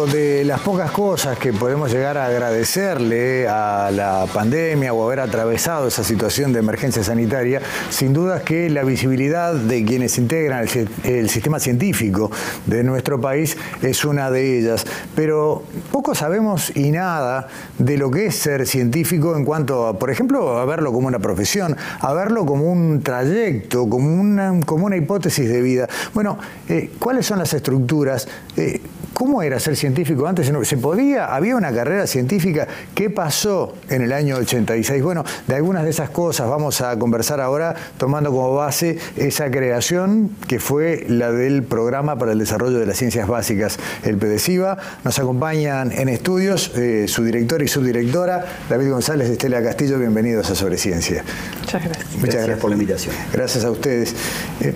[0.00, 5.88] www.vico.com.uy las pocas cosas que podemos llegar a agradecerle a la pandemia o haber atravesado
[5.88, 7.60] esa situación de emergencia sanitaria,
[7.90, 10.66] sin duda es que la visibilidad de quienes integran
[11.04, 12.30] el, sistema científico
[12.66, 14.84] de nuestro país es una de ellas.
[15.14, 20.10] Pero poco sabemos y nada de lo que es ser científico en cuanto a, por
[20.10, 24.96] ejemplo, a verlo como una profesión, a verlo como un trayecto, como una, como una
[24.96, 25.88] hipótesis de vida.
[26.14, 26.38] Bueno,
[26.68, 28.26] eh, ¿cuáles son las estructuras?
[28.56, 28.80] Eh,
[29.20, 30.50] ¿Cómo era ser científico antes?
[30.62, 31.26] ¿Se podía?
[31.26, 32.66] ¿Había una carrera científica?
[32.94, 35.02] ¿Qué pasó en el año 86?
[35.02, 40.30] Bueno, de algunas de esas cosas vamos a conversar ahora tomando como base esa creación
[40.48, 44.78] que fue la del Programa para el Desarrollo de las Ciencias Básicas, el PDCIVA.
[45.04, 49.98] Nos acompañan en estudios eh, su director y subdirectora, David González, Estela Castillo.
[49.98, 51.22] Bienvenidos a Sobre Ciencia.
[51.60, 52.16] Muchas gracias.
[52.16, 53.14] Muchas gracias, por la invitación.
[53.34, 54.14] Gracias a ustedes.
[54.62, 54.72] Eh,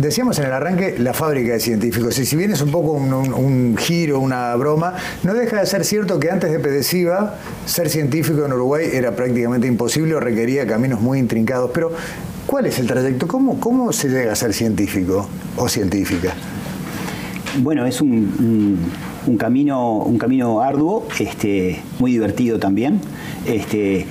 [0.00, 3.76] Decíamos en el arranque la fábrica de científicos, y si bien es un poco un,
[3.76, 7.34] giro, una broma, no deja de ser cierto que antes de Pedesiva,
[7.66, 11.70] ser científico en Uruguay era prácticamente imposible o requería caminos muy intrincados.
[11.74, 11.92] Pero,
[12.46, 13.28] ¿cuál es el trayecto?
[13.28, 16.32] ¿Cómo, cómo se llega a ser científico o científica?
[17.58, 18.78] Bueno, es un,
[19.38, 23.02] camino, un camino arduo, este, muy divertido también.
[23.44, 24.06] Este,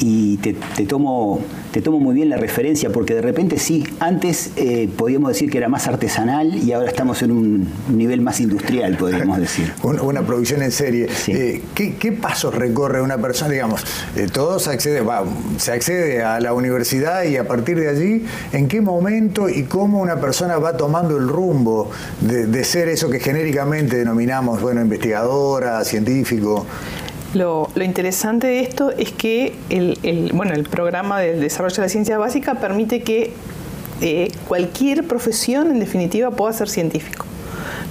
[0.00, 0.54] y te,
[0.86, 1.40] tomo,
[1.74, 5.58] te tomo muy bien la referencia porque de repente sí, antes eh, podíamos decir que
[5.58, 9.72] era más artesanal y ahora estamos en un nivel más industrial, podríamos decir.
[9.82, 11.08] una, producción en serie.
[11.26, 13.50] Eh, ¿qué, pasos recorre una persona?
[13.50, 15.02] Digamos, eh, todos accede,
[15.56, 20.00] se accede a la universidad y a partir de allí, ¿en qué momento y cómo
[20.00, 25.82] una persona va tomando el rumbo de, de ser eso que genéricamente denominamos, bueno, investigadora,
[25.82, 26.66] científico?
[27.34, 32.16] Lo, interesante de esto es que el, bueno, el programa de desarrollo de la ciencia
[32.16, 33.32] básica permite que
[34.00, 37.26] eh, cualquier profesión, en definitiva, pueda ser científico.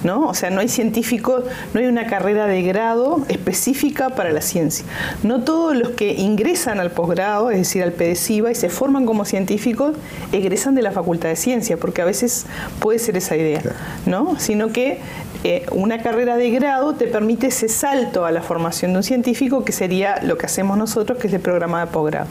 [0.04, 0.28] ¿No?
[0.28, 1.44] O sea, no hay científico,
[1.74, 4.86] no hay una carrera de grado específica para la ciencia.
[5.24, 9.24] No todos los que ingresan al posgrado, es decir, al PDCIVA, y se forman como
[9.24, 9.96] científicos,
[10.34, 12.46] egresan de la Facultad de Ciencia, porque a veces
[12.80, 13.62] puede ser esa idea,
[14.06, 14.38] ¿no?
[14.40, 15.00] Sino que
[15.44, 19.66] eh, una carrera de grado te permite ese salto a la formación de un científico,
[19.66, 22.28] que sería lo que hacemos nosotros, que es el programa de posgrado.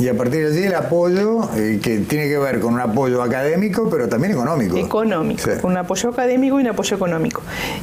[0.00, 3.22] Y a partir de allí el apoyo, eh, que tiene que ver con un apoyo
[3.22, 4.76] académico, pero también económico.
[4.76, 7.42] Económico, con un apoyo académico y un apoyo económico.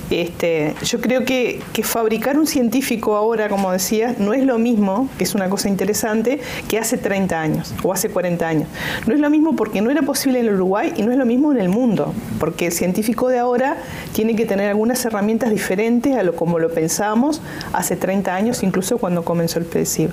[0.10, 5.08] Este, yo creo que, que fabricar un científico ahora, como decía, no es lo mismo,
[5.18, 8.68] que es una cosa interesante, que hace 30 años o hace 40 años.
[9.08, 11.26] No es lo mismo porque no era posible en el Uruguay y no es lo
[11.26, 13.78] mismo en el mundo, porque el científico de ahora
[14.14, 17.42] tiene que tener algunas herramientas diferentes a lo como lo pensábamos
[17.74, 20.12] hace 30 años, incluso cuando comenzó el PDCIV.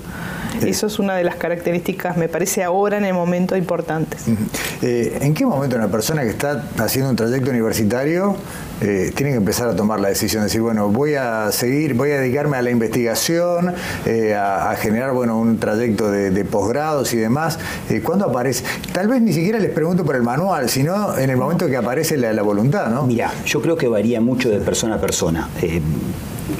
[0.65, 4.25] Eso es una de las características, me parece ahora en el momento importantes.
[4.81, 8.35] Eh, ¿En qué momento una persona que está haciendo un trayecto universitario
[8.81, 12.11] eh, tiene que empezar a tomar la decisión de decir, bueno, voy a seguir, voy
[12.11, 13.73] a dedicarme a la investigación,
[14.05, 17.59] eh, a, generar, bueno, un trayecto de, posgrados y demás?
[18.03, 18.63] ¿Cuándo aparece?
[18.93, 22.17] Tal vez ni siquiera les pregunto por el manual, sino en el momento que aparece
[22.17, 23.05] la, la voluntad, ¿no?
[23.05, 25.49] Mira, yo creo que varía mucho de persona a persona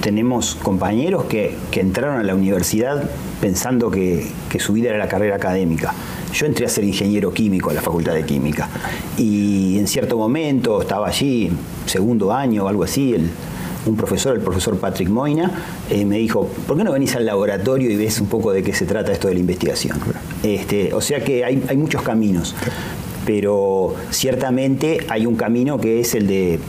[0.01, 3.09] tenemos compañeros que, entraron a la universidad
[3.41, 4.27] pensando que,
[4.59, 5.93] su vida era la carrera académica.
[6.33, 8.69] Yo entré a ser ingeniero químico a la Facultad de Química
[9.17, 11.51] y en cierto momento estaba allí,
[11.85, 13.15] segundo año o algo así,
[13.85, 15.51] un profesor, el profesor Patrick Moina,
[15.89, 18.73] eh, me dijo, ¿por qué no venís al laboratorio y ves un poco de qué
[18.73, 19.97] se trata esto de la investigación?
[20.43, 22.53] Este, o sea que hay, hay muchos caminos,
[23.25, 26.59] pero ciertamente hay un camino que es el de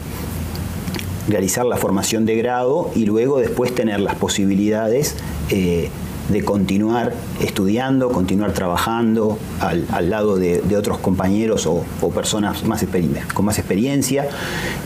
[1.27, 5.15] realizar la formación de grado y luego después tener las posibilidades
[5.49, 5.89] eh,
[6.29, 11.83] de continuar estudiando, continuar trabajando al, lado de, otros compañeros o,
[12.13, 12.85] personas más
[13.33, 14.27] con más experiencia.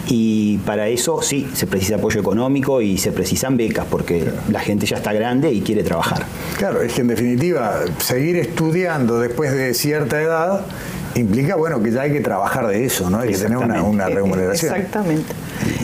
[0.08, 4.86] Y para eso sí, se precisa apoyo económico y se precisan becas porque la gente
[4.86, 6.26] ya está grande y quiere trabajar.
[6.58, 10.66] Claro, es que en definitiva, seguir estudiando después de cierta edad
[11.16, 13.20] implica, bueno, que ya hay que trabajar de eso, ¿no?
[13.20, 14.76] Hay que tener una, una remuneración.
[14.76, 15.34] Exactamente.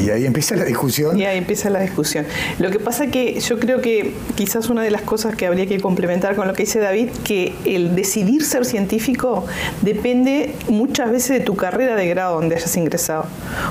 [0.04, 1.18] Y ahí empieza la discusión.
[1.18, 2.26] Y ahí empieza la discusión.
[2.60, 5.80] Lo que pasa que yo creo que quizás una de las cosas que habría que
[5.80, 9.46] complementar con lo que dice David, que el decidir ser científico
[9.82, 13.26] depende muchas veces de tu carrera de grado donde hayas ingresado.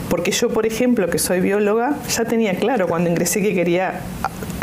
[0.08, 4.00] Porque yo, por ejemplo, que soy bióloga, ya tenía claro cuando ingresé que quería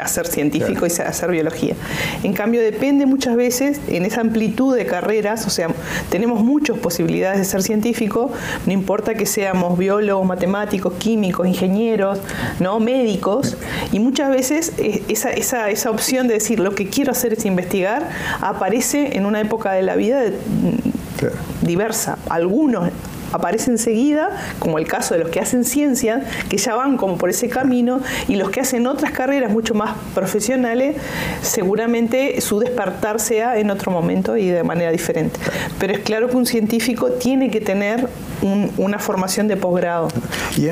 [0.07, 1.75] ser científico y hacer biología.
[2.23, 5.69] En cambio, depende muchas veces en esa amplitud de carreras, o sea,
[6.09, 8.31] tenemos muchas posibilidades de ser científico,
[8.65, 12.19] no importa que seamos biólogos, matemáticos, químicos, ingenieros,
[12.59, 12.79] ¿no?
[12.79, 13.57] médicos,
[13.91, 14.73] y muchas veces
[15.07, 18.09] esa, esa, esa opción de decir lo que quiero hacer es investigar
[18.41, 20.21] aparece en una época de la vida
[21.61, 22.17] diversa.
[22.29, 22.89] Algunos
[23.31, 24.29] aparece enseguida,
[24.59, 28.01] como el caso de los que hacen ciencia, que ya van como por ese camino,
[28.27, 30.95] y los que hacen otras carreras mucho más profesionales,
[31.41, 35.39] seguramente su despertar sea en otro momento y de manera diferente.
[35.79, 38.07] Pero es claro que un científico tiene que tener
[38.41, 40.09] una formación de posgrado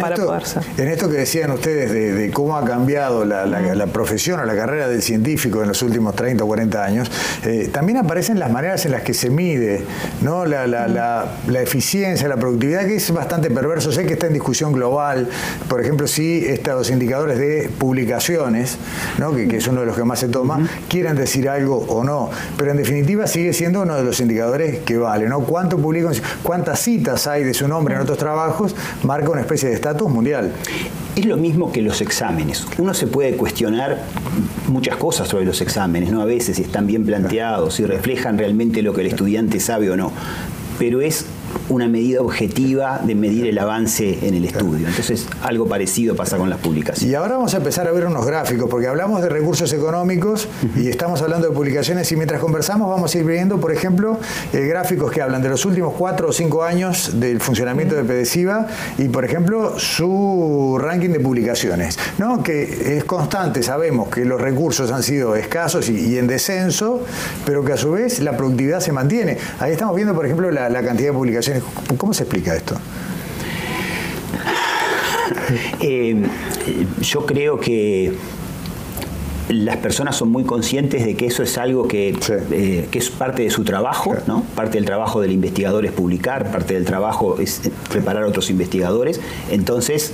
[0.01, 0.63] para esto, poder ser.
[0.77, 5.01] En esto que decían ustedes de, cómo ha cambiado la, profesión o la carrera del
[5.01, 7.11] científico en los últimos 30 o 40 años,
[7.43, 9.83] eh, también aparecen las maneras en las que se mide
[10.21, 10.45] ¿no?
[10.45, 13.91] la, la eficiencia, la productividad, que es bastante perverso.
[13.91, 15.27] Sé que está en discusión global,
[15.67, 18.77] por ejemplo, si estos indicadores de publicaciones,
[19.17, 19.33] ¿no?
[19.33, 22.29] que, es uno de los que más se toma, quieran decir algo o no.
[22.57, 25.27] Pero en definitiva sigue siendo uno de los indicadores que vale.
[25.27, 25.41] ¿no?
[25.41, 26.13] ¿Cuánto publican,
[26.43, 28.75] cuántas citas hay de su nombre en otros trabajos?
[29.03, 30.51] Marca una especie de estatus mundial.
[31.15, 32.65] Es lo mismo que los exámenes.
[32.77, 34.03] Uno se puede cuestionar
[34.67, 36.21] muchas cosas sobre los exámenes, ¿no?
[36.21, 39.97] A veces si están bien planteados, si reflejan realmente lo que el estudiante sabe o
[39.97, 40.11] no.
[40.77, 41.25] Pero es
[41.69, 44.87] una medida objetiva de medir el avance en el estudio.
[44.87, 47.11] Entonces, algo parecido pasa con las publicaciones.
[47.11, 50.87] Y ahora vamos a empezar a ver unos gráficos, porque hablamos de recursos económicos y
[50.87, 54.19] estamos hablando de publicaciones y mientras conversamos vamos a ir viendo, por ejemplo,
[54.53, 58.67] eh, gráficos que hablan de los últimos cuatro o cinco años del funcionamiento de PDCIVA
[58.97, 62.43] y, por ejemplo, su ranking de publicaciones, ¿no?
[62.43, 67.03] que es constante, sabemos que los recursos han sido escasos y, en descenso,
[67.45, 69.37] pero que a su vez la productividad se mantiene.
[69.59, 71.54] Ahí estamos viendo, por ejemplo, la cantidad de publicaciones
[71.97, 72.77] ¿Cómo se explica esto?
[75.81, 76.23] Eh,
[77.01, 78.13] yo creo que
[79.49, 82.17] las personas son muy conscientes de que eso es algo que,
[82.51, 84.43] eh, que es parte de su trabajo, ¿no?
[84.55, 89.21] Parte del trabajo del investigador es publicar, parte del trabajo es preparar a otros investigadores.
[89.51, 90.13] Entonces,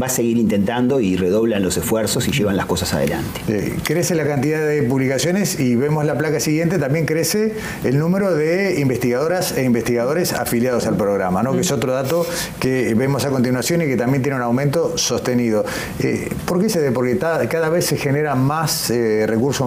[0.00, 3.40] va a seguir intentando y redoblan los esfuerzos y llevan las cosas adelante.
[3.48, 7.54] Eh, crece la cantidad de publicaciones y vemos la placa siguiente, también crece
[7.84, 11.52] el número de investigadoras e investigadores afiliados al programa, ¿no?
[11.52, 12.26] que es otro dato
[12.60, 15.64] que vemos a continuación y que también tiene un aumento sostenido.
[16.00, 16.92] Eh, ¿Por qué se debe?
[16.92, 19.66] ¿Porque cada vez se genera más eh, recurso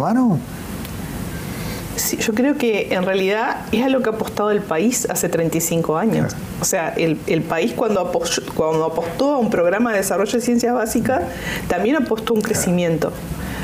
[2.20, 5.98] yo creo que en realidad es a lo que ha apostado el país hace 35
[5.98, 6.36] años.
[6.62, 8.12] O sea, el, país cuando,
[8.56, 11.24] cuando apostó a un programa de desarrollo de ciencias básicas,
[11.68, 13.12] también apostó a un crecimiento.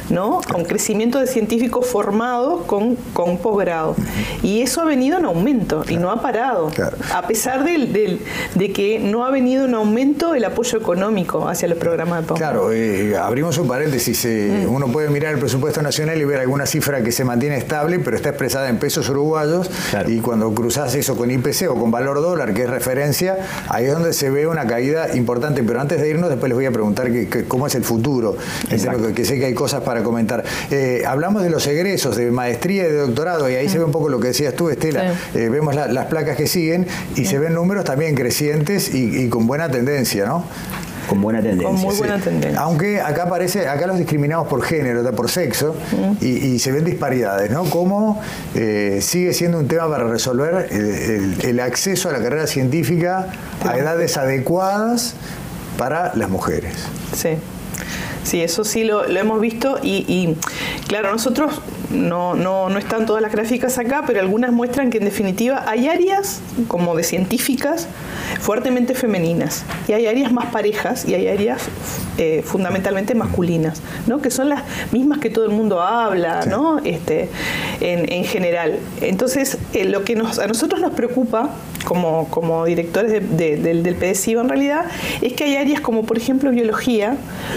[0.10, 0.42] ¿No?
[0.52, 3.96] Con crecimiento de científicos formados con, con posgrado.
[4.44, 6.72] Y eso ha venido en aumento y no ha parado.
[7.14, 8.22] A pesar del,
[8.56, 12.54] de que no ha venido en aumento el apoyo económico hacia los programas de posgrado.
[12.54, 14.26] Claro, eh, abrimos un paréntesis.
[14.26, 14.74] Eh, mm.
[14.74, 18.16] Uno puede mirar el presupuesto nacional y ver alguna cifra que se mantiene estable, pero
[18.16, 19.70] está expresada en pesos uruguayos.
[20.08, 23.38] Y cuando cruzas eso con IPC o con valor dólar, que es referencia,
[23.70, 25.64] ahí es donde se ve una caída importante.
[25.64, 28.38] Pero antes de irnos, después les voy a preguntar que, cómo es el futuro.
[28.70, 30.44] Que, que sé que hay cosas para comentar.
[30.72, 33.92] Eh, hablamos de los egresos de maestría y de doctorado, y ahí se ve un
[33.92, 35.14] poco lo que decías tú, Estela.
[35.34, 39.70] Eh, vemos las placas que siguen y se ven números también crecientes y, con buena
[39.70, 40.44] tendencia, ¿no?
[41.08, 41.70] con buena tendencia.
[41.70, 42.60] Con muy buena tendencia.
[42.60, 45.74] Aunque acá aparece, acá los discriminamos por género, por sexo,
[46.20, 47.64] y, se ven disparidades, ¿no?
[47.66, 48.22] Cómo
[48.56, 53.28] eh, sigue siendo un tema para resolver el, acceso a la carrera científica
[53.66, 55.16] a edades adecuadas
[55.78, 56.74] para las mujeres.
[57.16, 57.38] Sí.
[58.28, 60.36] Sí, eso sí lo, hemos visto y,
[60.86, 65.06] claro, nosotros no, no, no están todas las gráficas acá, pero algunas muestran que en
[65.06, 67.88] definitiva hay áreas como de científicas
[68.40, 71.62] fuertemente femeninas y hay áreas más parejas y hay áreas
[72.18, 74.22] eh, fundamentalmente masculinas, ¿no?
[74.22, 76.80] que son las mismas que todo el mundo habla ¿no?
[76.80, 77.30] este,
[77.80, 78.80] en, general.
[79.02, 81.50] Entonces, eh, lo que nos, a nosotros nos preocupa
[81.86, 84.86] como, como directores del, del PDCIVA en realidad
[85.22, 87.16] es que hay áreas como por ejemplo biología,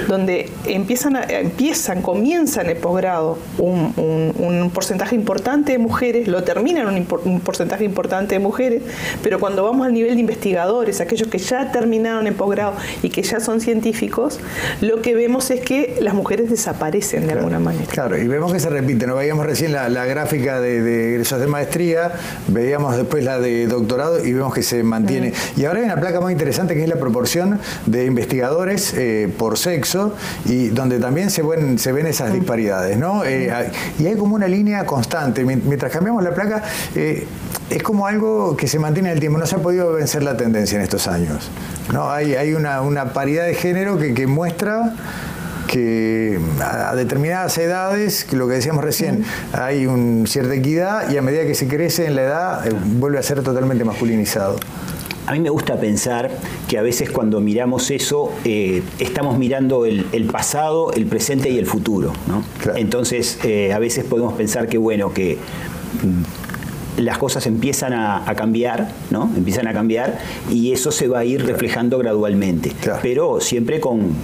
[0.08, 4.19] donde empiezan, empiezan comienzan el posgrado un, un,
[4.72, 8.82] porcentaje importante de mujeres, lo terminan un, un, porcentaje importante de mujeres,
[9.22, 13.22] pero cuando vamos al nivel de investigadores, aquellos que ya terminaron el posgrado y que
[13.22, 14.40] ya son científicos,
[14.80, 17.86] lo que vemos es que las mujeres desaparecen de alguna manera.
[17.86, 21.46] Claro, y vemos que se repite, no veíamos recién la, gráfica de, de egresos de
[21.46, 22.12] maestría,
[22.48, 25.32] veíamos después la de doctorado y vemos que se mantiene.
[25.56, 29.58] Y ahora hay una placa muy interesante que es la proporción de investigadores eh, por
[29.58, 33.24] sexo y donde también se ven, se ven esas disparidades, ¿no?
[33.24, 33.50] Eh,
[33.98, 35.44] y hay como una línea constante.
[35.44, 36.62] Mientras cambiamos la placa,
[36.94, 37.26] eh,
[37.68, 39.38] es como algo que se mantiene en el tiempo.
[39.38, 41.50] No se ha podido vencer la tendencia en estos años.
[41.92, 42.10] ¿no?
[42.10, 44.94] Hay, hay una, paridad de género que, que muestra
[45.66, 51.44] que a determinadas edades, lo que decíamos recién, hay una cierta equidad y a medida
[51.44, 54.58] que se crece en la edad eh, vuelve a ser totalmente masculinizado.
[55.26, 56.30] A mí me gusta pensar
[56.68, 61.66] que a veces cuando miramos eso, eh, estamos mirando el, pasado, el presente y el
[61.66, 62.12] futuro.
[62.74, 65.38] Entonces, eh, a veces podemos pensar que, bueno, que
[66.02, 69.30] mm, las cosas empiezan a, cambiar, ¿no?
[69.36, 70.18] Empiezan a cambiar
[70.50, 72.72] y eso se va a ir reflejando gradualmente.
[73.02, 74.14] Pero siempre con,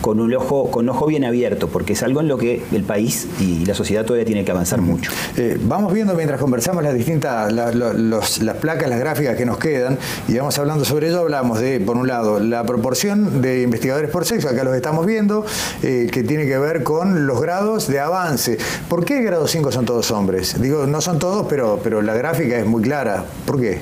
[0.00, 3.26] con un ojo, con ojo bien abierto, porque es algo en lo que el país
[3.40, 5.10] y la sociedad todavía tiene que avanzar mucho.
[5.36, 10.36] Eh, vamos viendo mientras conversamos las distintas, las placas, las gráficas que nos quedan, y
[10.36, 14.48] vamos hablando sobre ello, hablamos de, por un lado, la proporción de investigadores por sexo,
[14.48, 15.44] acá los estamos viendo,
[15.82, 18.58] eh, que tiene que ver con los grados de avance.
[18.88, 20.60] ¿Por qué el grado 5 son todos hombres?
[20.60, 23.24] Digo, no son todos, pero, pero la gráfica es muy clara.
[23.46, 23.80] ¿Por qué?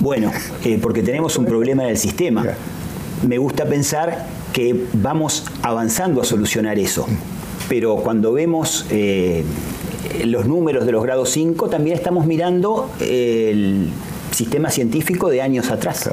[0.00, 0.32] Bueno,
[0.64, 2.44] eh, porque tenemos un problema en el sistema.
[3.26, 7.06] Me gusta pensar que vamos avanzando a solucionar eso.
[7.68, 9.44] Pero cuando vemos eh,
[10.24, 13.90] los números de los grados 5, también estamos mirando el
[14.32, 16.10] sistema científico de años atrás.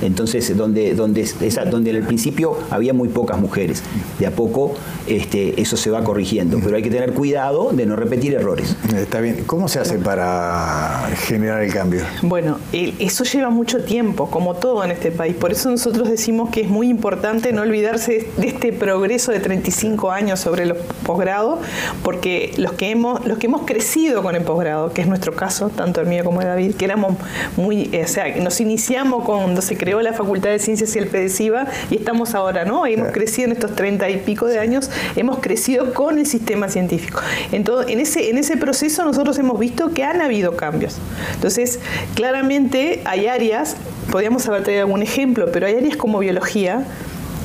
[0.00, 3.82] Entonces, donde, donde, esa, donde en el principio había muy pocas mujeres.
[4.18, 4.74] De a poco
[5.06, 8.76] este, eso se va corrigiendo, pero hay que tener cuidado de no repetir errores.
[8.96, 9.44] Está bien.
[9.46, 12.02] ¿Cómo se hace para generar el cambio?
[12.22, 15.34] Bueno, eso lleva mucho tiempo, como todo en este país.
[15.34, 20.10] Por eso nosotros decimos que es muy importante no olvidarse de este progreso de 35
[20.10, 21.58] años sobre los posgrados,
[22.02, 25.68] porque los que hemos, los que hemos crecido con el posgrado, que es nuestro caso,
[25.68, 27.14] tanto el mío como el de David, que éramos
[27.56, 31.66] muy, o sea, nos iniciamos cuando se creó la Facultad de Ciencias y el PEDESIVA
[31.90, 32.86] y estamos ahora, ¿no?
[32.86, 37.20] Hemos crecido en estos treinta y pico de años, hemos crecido con el sistema científico.
[37.52, 40.96] En, en, ese, en ese proceso nosotros hemos visto que han habido cambios.
[41.34, 41.80] Entonces,
[42.14, 43.76] claramente hay áreas,
[44.10, 46.86] podríamos haber traído algún ejemplo, pero hay áreas como biología,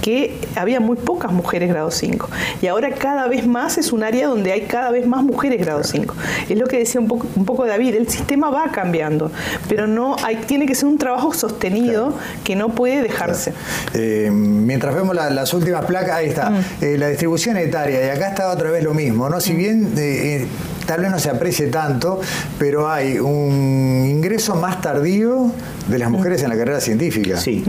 [0.07, 2.29] que había muy pocas mujeres grado 5.
[2.61, 5.83] Y ahora cada vez más es un área donde hay cada vez más mujeres grado
[5.83, 6.15] 5.
[6.47, 9.29] Es lo que decía un poco, un poco David, el sistema va cambiando,
[9.67, 12.13] pero no hay, tiene que ser un trabajo sostenido
[12.45, 13.51] que no puede dejarse.
[13.93, 16.63] Eh, mientras vemos las últimas placas, ahí está, mm.
[16.79, 19.41] eh, la distribución etaria, y acá está otra vez lo mismo, ¿no?
[19.41, 19.57] Si mm.
[19.57, 20.47] bien eh,
[20.85, 22.21] tal vez no se aprecie tanto,
[22.57, 25.51] pero hay un ingreso más tardío
[25.89, 26.13] de las mm.
[26.13, 27.35] mujeres en la carrera científica.
[27.35, 27.65] Sí.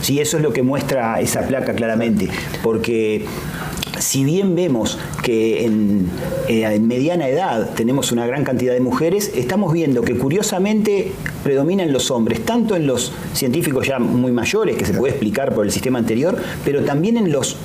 [0.00, 2.28] Sí, eso es lo que muestra esa placa claramente,
[2.62, 3.24] porque
[3.98, 6.08] si bien vemos que en,
[6.48, 11.12] en, mediana edad tenemos una gran cantidad de mujeres, estamos viendo que curiosamente
[11.42, 15.66] predominan los hombres, tanto en los científicos ya muy mayores, que se puede explicar por
[15.66, 17.56] el sistema anterior, pero también en los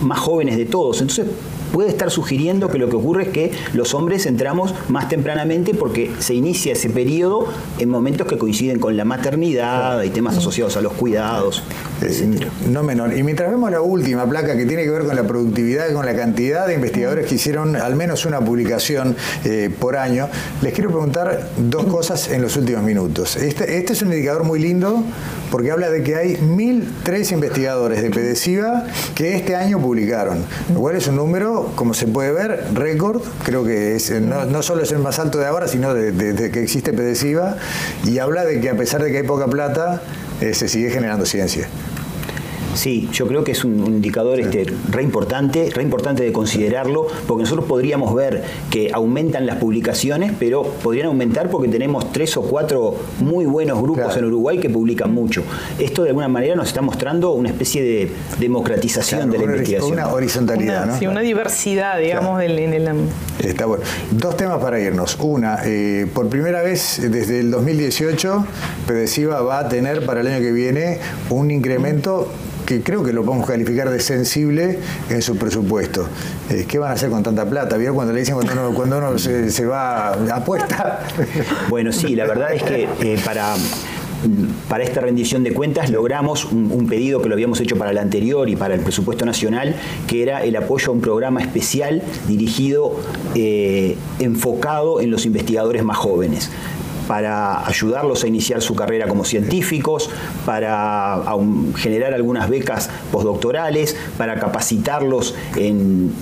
[0.00, 1.00] más jóvenes de todos.
[1.00, 1.26] Entonces,
[1.72, 6.10] puede estar sugiriendo que lo que ocurre es que los hombres entramos más tempranamente porque
[6.18, 7.46] se inicia ese periodo
[7.78, 11.62] en momentos que coinciden con la maternidad y temas asociados a los cuidados,
[12.02, 13.16] eh, No menor.
[13.16, 16.06] Y mientras vemos la última placa que tiene que ver con la productividad y con
[16.06, 20.28] la cantidad de investigadores que hicieron al menos una publicación eh, por año,
[20.62, 23.36] les quiero preguntar dos cosas en los últimos minutos.
[23.36, 25.02] Este, este es un indicador muy lindo
[25.50, 30.96] porque habla de que hay 1.003 investigadores de PEDESIVA que este año publicaron, lo cual
[30.96, 34.98] es un número como se puede ver, récord, creo que es, no, solo es el
[34.98, 37.56] más alto de ahora, sino desde que existe PEDESIVA,
[38.04, 40.02] y habla de que a pesar de que hay poca plata,
[40.40, 41.68] eh, se sigue generando ciencia.
[42.74, 47.42] Sí, yo creo que es un, indicador este, re importante, re importante de considerarlo, porque
[47.42, 52.96] nosotros podríamos ver que aumentan las publicaciones, pero podrían aumentar porque tenemos tres o cuatro
[53.18, 55.42] muy buenos grupos en Uruguay que publican mucho.
[55.78, 59.92] Esto de alguna manera nos está mostrando una especie de democratización de la investigación.
[59.92, 60.98] Una horizontalidad, ¿no?
[60.98, 63.08] Sí, una diversidad, digamos, en el...
[63.42, 63.84] Está bueno.
[64.10, 65.16] Dos temas para irnos.
[65.20, 68.46] Una, eh, por primera vez desde el 2018,
[68.86, 70.98] PEDESIVA va a tener para el año que viene
[71.30, 72.28] un incremento
[72.70, 76.06] que creo que lo podemos calificar de sensible en su presupuesto.
[76.48, 77.76] Eh, ¿Qué van a hacer con tanta plata?
[77.76, 81.00] ¿Vieron cuando le dicen cuando uno, se, va a apuesta?
[81.68, 83.54] Bueno, sí, la verdad es que eh, para
[84.68, 88.48] para esta rendición de cuentas logramos un, pedido que lo habíamos hecho para el anterior
[88.50, 89.74] y para el presupuesto nacional,
[90.06, 93.00] que era el apoyo a un programa especial dirigido,
[93.34, 96.50] eh, enfocado en los investigadores más jóvenes
[97.10, 100.08] para ayudarlos a iniciar su carrera como científicos,
[100.46, 101.20] para
[101.76, 106.12] generar algunas becas postdoctorales, para capacitarlos en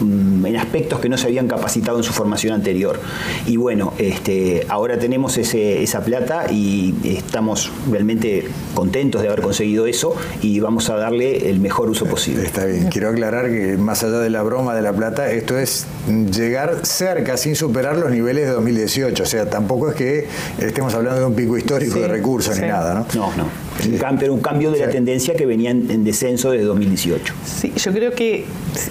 [0.00, 3.00] en aspectos que no se habían capacitado en su formación anterior.
[3.46, 10.14] Y bueno, este, ahora tenemos esa plata y estamos realmente contentos de haber conseguido eso
[10.42, 12.44] y vamos a darle el mejor uso posible.
[12.44, 15.86] Está bien, quiero aclarar que más allá de la broma de la plata, esto es
[16.06, 20.28] llegar cerca sin superar los niveles de 2018, o sea, tampoco es que
[20.58, 23.06] estemos hablando de un pico histórico de recursos ni nada, ¿no?
[23.14, 23.67] No, no.
[24.00, 27.34] Cambio, un cambio de la tendencia que venía en, descenso desde 2018.
[27.44, 28.44] Sí, yo creo que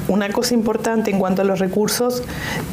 [0.07, 2.23] una cosa importante en cuanto a los recursos,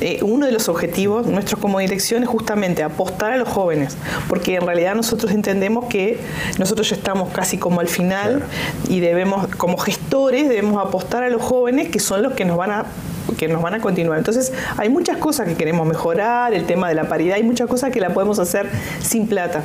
[0.00, 3.96] eh, uno de los objetivos nuestros como dirección es justamente apostar a los jóvenes,
[4.28, 6.18] porque en realidad nosotros entendemos que
[6.58, 8.44] nosotros ya estamos casi como al final
[8.88, 12.70] y debemos, como gestores, debemos apostar a los jóvenes que son los que nos van
[12.70, 12.86] a
[13.38, 14.18] que nos van a continuar.
[14.18, 17.90] Entonces, hay muchas cosas que queremos mejorar, el tema de la paridad, hay muchas cosas
[17.90, 18.68] que la podemos hacer
[19.00, 19.64] sin plata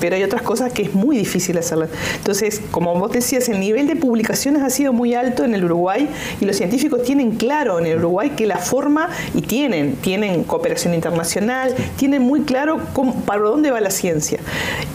[0.00, 1.90] pero hay otras cosas que es muy difícil hacerlas.
[2.16, 6.08] Entonces, como vos decías, el nivel de publicaciones ha sido muy alto en el Uruguay
[6.40, 10.94] y los científicos tienen claro en el Uruguay que la forma, y tienen, tienen cooperación
[10.94, 12.80] internacional, tienen muy claro
[13.26, 14.40] para dónde va la ciencia.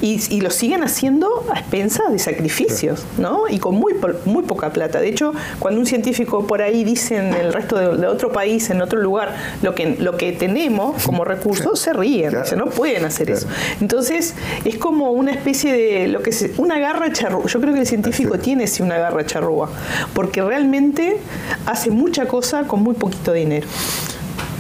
[0.02, 3.44] Y, lo siguen haciendo a expensas de sacrificios, ¿no?
[3.50, 3.94] Y con muy,
[4.26, 5.02] muy poca plata.
[5.02, 8.82] De hecho, cuando un científico por ahí dice en el resto de, otro país, en
[8.82, 13.48] otro lugar, lo que, lo que tenemos como recursos, se ríen, no pueden hacer eso.
[13.82, 17.46] Entonces, es como como una especie de lo que se, una garra charrúa.
[17.46, 19.70] Yo creo que el científico tiene sí una garra charrúa,
[20.16, 21.18] porque realmente
[21.68, 23.68] hace mucha cosa con muy poquito dinero.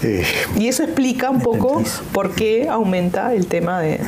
[0.03, 0.23] Eh,
[0.55, 1.81] y eso explica un poco
[2.13, 4.01] por qué aumenta el tema de...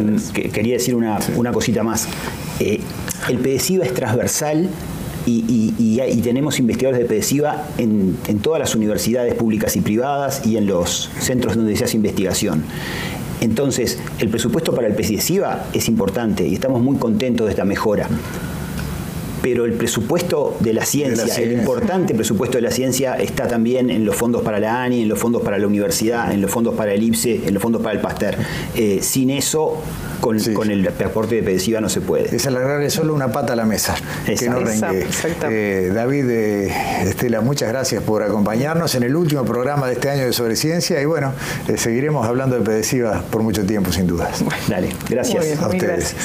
[0.00, 1.18] Mm, quería decir una,
[1.52, 2.06] cosita más.
[2.60, 2.80] Eh,
[3.28, 4.70] el PEDESIVA es transversal
[5.26, 10.66] y, tenemos investigadores de PEDESIVA en, en, todas las universidades públicas y privadas y en
[10.66, 12.62] los centros donde se hace investigación.
[13.40, 18.08] Entonces, el presupuesto para el PESIESIVA es importante y estamos muy contentos de esta mejora.
[19.48, 24.04] Pero el presupuesto de la, ciencia, el importante presupuesto de la ciencia está también en
[24.04, 26.92] los fondos para la ANI, en los fondos para la universidad, en los fondos para
[26.92, 28.36] el IPSE, en los fondos para el PASTER.
[28.74, 29.80] Eh, sin eso,
[30.20, 30.36] con,
[30.68, 32.34] el aporte de PEDESIVA no se puede.
[32.34, 33.94] Es alargarle solo una pata a la mesa,
[34.26, 34.58] que no
[35.48, 36.72] eh, David, eh,
[37.04, 41.00] Estela, muchas gracias por acompañarnos en el último programa de este año de Sobre Ciencia
[41.00, 41.32] y bueno,
[41.76, 44.42] seguiremos hablando de PEDESIVA por mucho tiempo, sin dudas.
[44.66, 45.62] Dale, gracias.
[45.62, 46.16] a ustedes.